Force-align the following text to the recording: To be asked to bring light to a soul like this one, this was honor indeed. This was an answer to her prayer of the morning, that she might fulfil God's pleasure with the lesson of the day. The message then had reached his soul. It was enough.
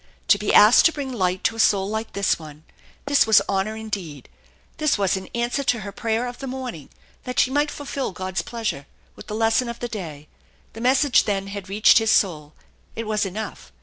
To 0.29 0.39
be 0.39 0.51
asked 0.51 0.85
to 0.85 0.91
bring 0.91 1.13
light 1.13 1.43
to 1.43 1.55
a 1.55 1.59
soul 1.59 1.87
like 1.87 2.13
this 2.13 2.39
one, 2.39 2.63
this 3.05 3.27
was 3.27 3.39
honor 3.47 3.75
indeed. 3.75 4.29
This 4.77 4.97
was 4.97 5.15
an 5.15 5.29
answer 5.35 5.63
to 5.65 5.81
her 5.81 5.91
prayer 5.91 6.25
of 6.27 6.39
the 6.39 6.47
morning, 6.47 6.89
that 7.23 7.37
she 7.37 7.51
might 7.51 7.69
fulfil 7.69 8.11
God's 8.11 8.41
pleasure 8.41 8.87
with 9.15 9.27
the 9.27 9.35
lesson 9.35 9.69
of 9.69 9.77
the 9.77 9.87
day. 9.87 10.27
The 10.73 10.81
message 10.81 11.25
then 11.25 11.45
had 11.53 11.69
reached 11.69 11.99
his 11.99 12.09
soul. 12.09 12.53
It 12.95 13.05
was 13.05 13.27
enough. 13.27 13.71